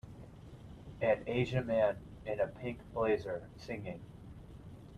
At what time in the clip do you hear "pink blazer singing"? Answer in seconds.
2.47-4.01